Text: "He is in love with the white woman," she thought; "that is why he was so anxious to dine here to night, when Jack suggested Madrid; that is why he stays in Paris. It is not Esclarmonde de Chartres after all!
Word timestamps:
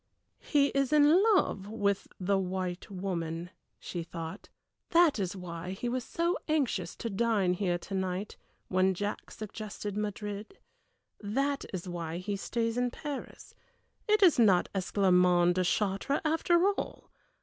"He 0.39 0.69
is 0.69 0.91
in 0.91 1.21
love 1.35 1.67
with 1.67 2.07
the 2.19 2.39
white 2.39 2.89
woman," 2.89 3.51
she 3.77 4.01
thought; 4.01 4.49
"that 4.89 5.19
is 5.19 5.35
why 5.35 5.73
he 5.73 5.87
was 5.87 6.03
so 6.03 6.39
anxious 6.47 6.95
to 6.95 7.07
dine 7.11 7.53
here 7.53 7.77
to 7.77 7.93
night, 7.93 8.35
when 8.67 8.95
Jack 8.95 9.29
suggested 9.29 9.95
Madrid; 9.95 10.57
that 11.19 11.65
is 11.71 11.87
why 11.87 12.17
he 12.17 12.35
stays 12.35 12.79
in 12.79 12.89
Paris. 12.89 13.53
It 14.07 14.23
is 14.23 14.39
not 14.39 14.69
Esclarmonde 14.73 15.53
de 15.53 15.63
Chartres 15.63 16.21
after 16.25 16.65
all! 16.69 17.11